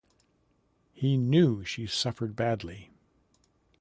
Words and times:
He 0.95 1.15
knew 1.15 1.63
she 1.63 1.85
suffered 1.85 2.35
badly. 2.35 2.89